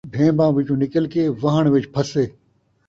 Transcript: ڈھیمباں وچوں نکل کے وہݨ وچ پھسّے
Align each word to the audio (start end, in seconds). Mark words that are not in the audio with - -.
ڈھیمباں 0.13 0.49
وچوں 0.55 0.79
نکل 0.83 1.05
کے 1.13 1.23
وہݨ 1.41 1.63
وچ 1.73 1.85
پھسّے 1.93 2.25